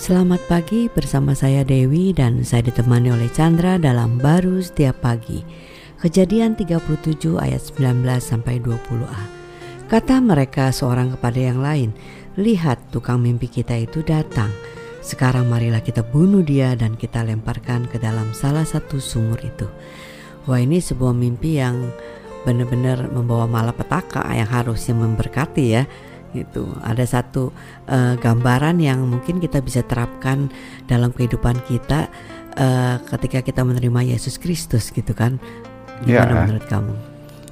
[0.00, 5.44] Selamat pagi bersama saya Dewi dan saya ditemani oleh Chandra dalam Baru Setiap Pagi.
[6.00, 9.22] Kejadian 37 ayat 19 sampai 20a.
[9.92, 11.92] Kata mereka seorang kepada yang lain,
[12.40, 14.48] "Lihat tukang mimpi kita itu datang.
[15.04, 19.68] Sekarang marilah kita bunuh dia dan kita lemparkan ke dalam salah satu sumur itu."
[20.48, 21.76] Wah, ini sebuah mimpi yang
[22.48, 25.84] benar-benar membawa malapetaka yang harusnya memberkati ya
[26.32, 26.70] gitu.
[26.82, 27.50] Ada satu
[27.90, 30.50] uh, gambaran yang mungkin kita bisa terapkan
[30.86, 32.10] dalam kehidupan kita
[32.56, 35.38] uh, ketika kita menerima Yesus Kristus gitu kan.
[36.06, 36.40] Gimana ya.
[36.46, 36.94] menurut kamu?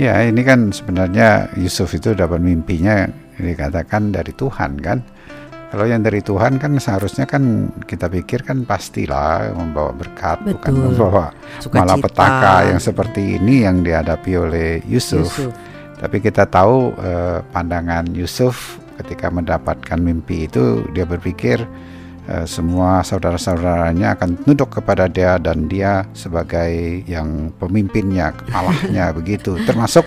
[0.00, 3.04] Ya, ini kan sebenarnya Yusuf itu dapat mimpinya
[3.36, 5.04] dikatakan dari Tuhan kan.
[5.72, 10.52] Kalau yang dari Tuhan kan seharusnya kan kita pikir kan pastilah membawa berkat Betul.
[10.60, 11.24] bukan membawa
[11.72, 15.32] malapetaka yang seperti ini yang dihadapi oleh Yusuf.
[15.32, 15.71] Yusuf
[16.02, 21.62] tapi kita tahu eh, pandangan Yusuf ketika mendapatkan mimpi itu dia berpikir
[22.26, 29.54] eh, semua saudara-saudaranya akan tunduk kepada dia dan dia sebagai yang pemimpinnya, kepalanya begitu.
[29.62, 30.02] Termasuk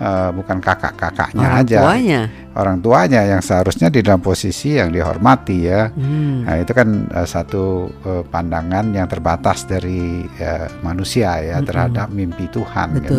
[0.00, 1.78] uh, bukan kakak-kakaknya aja.
[1.84, 2.22] Tuanya.
[2.58, 5.94] Orang tuanya yang seharusnya di dalam posisi yang dihormati ya.
[5.94, 6.42] Hmm.
[6.42, 11.66] Nah, itu kan uh, satu uh, pandangan yang terbatas dari uh, manusia ya hmm.
[11.66, 13.10] terhadap mimpi Tuhan kan.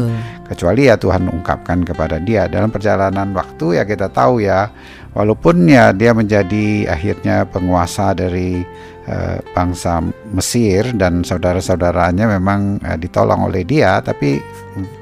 [0.49, 4.67] Kecuali ya Tuhan ungkapkan kepada dia dalam perjalanan waktu ya kita tahu ya
[5.13, 8.65] walaupun ya dia menjadi akhirnya penguasa dari
[9.09, 9.99] uh, bangsa
[10.31, 14.39] Mesir dan saudara-saudaranya memang uh, ditolong oleh dia tapi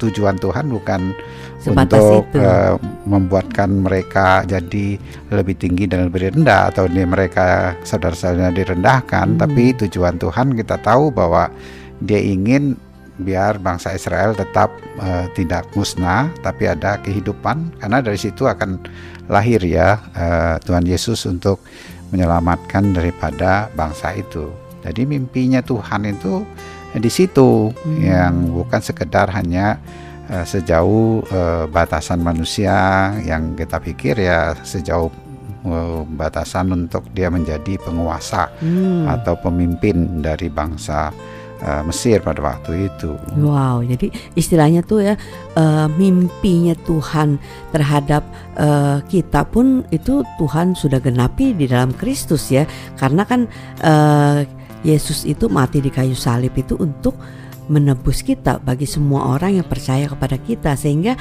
[0.00, 1.14] tujuan Tuhan bukan
[1.58, 2.38] Sebatas untuk itu.
[2.38, 4.94] Uh, membuatkan mereka jadi
[5.34, 9.40] lebih tinggi dan lebih rendah atau ini mereka saudara-saudaranya direndahkan hmm.
[9.42, 11.50] tapi tujuan Tuhan kita tahu bahwa
[11.98, 12.78] dia ingin
[13.18, 14.70] biar bangsa Israel tetap
[15.02, 18.78] uh, tidak musnah tapi ada kehidupan karena dari situ akan
[19.26, 21.58] lahir ya uh, Tuhan Yesus untuk
[22.10, 24.48] menyelamatkan daripada bangsa itu.
[24.82, 26.46] Jadi mimpinya Tuhan itu
[26.96, 27.98] di situ hmm.
[28.00, 29.76] yang bukan sekedar hanya
[30.32, 35.12] uh, sejauh uh, batasan manusia yang kita pikir ya sejauh
[35.68, 39.04] uh, batasan untuk dia menjadi penguasa hmm.
[39.20, 41.12] atau pemimpin dari bangsa
[41.62, 43.14] uh, Mesir pada waktu itu.
[43.38, 45.14] Wow, jadi istilahnya tuh ya
[45.58, 47.38] uh, mimpinya Tuhan
[47.74, 48.22] terhadap
[48.58, 52.66] uh, kita pun itu Tuhan sudah genapi di dalam Kristus ya,
[52.98, 53.46] karena kan
[53.82, 54.42] uh,
[54.86, 57.18] Yesus itu mati di kayu salib itu untuk
[57.68, 61.18] menebus kita bagi semua orang yang percaya kepada kita sehingga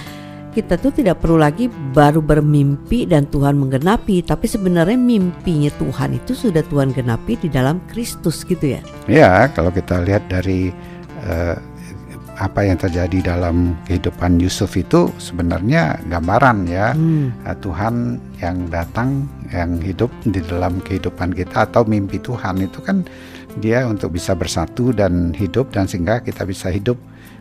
[0.57, 6.34] kita tuh tidak perlu lagi baru bermimpi dan Tuhan menggenapi tapi sebenarnya mimpinya Tuhan itu
[6.34, 8.81] sudah Tuhan genapi di dalam Kristus gitu ya.
[9.06, 10.73] Ya, kalau kita lihat dari
[11.29, 11.62] uh,
[12.41, 17.46] apa yang terjadi dalam kehidupan Yusuf itu sebenarnya gambaran ya hmm.
[17.46, 23.06] uh, Tuhan yang datang yang hidup di dalam kehidupan kita atau mimpi Tuhan itu kan
[23.62, 26.97] dia untuk bisa bersatu dan hidup dan sehingga kita bisa hidup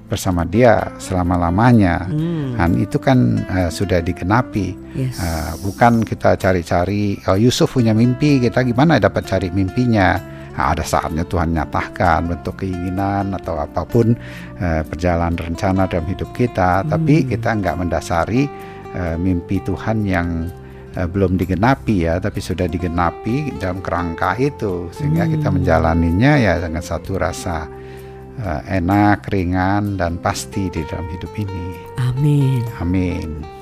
[0.07, 2.07] bersama dia selama-lamanya.
[2.07, 2.55] Hmm.
[2.57, 4.73] Dan itu kan uh, sudah dikenapi.
[4.95, 5.19] Yes.
[5.19, 10.17] Uh, bukan kita cari-cari oh, Yusuf punya mimpi, kita gimana dapat cari mimpinya?
[10.57, 14.17] Nah, ada saatnya Tuhan nyatakan bentuk keinginan atau apa pun
[14.57, 16.89] uh, perjalanan rencana dalam hidup kita, hmm.
[16.89, 18.49] tapi kita nggak mendasari
[18.97, 20.49] uh, mimpi Tuhan yang
[20.97, 25.33] uh, belum digenapi ya, tapi sudah digenapi dalam kerangka itu sehingga hmm.
[25.37, 27.69] kita menjalaninya ya dengan satu rasa
[28.45, 31.67] enak, ringan dan pasti di dalam hidup ini.
[31.97, 32.63] Amin.
[32.81, 33.56] Amin.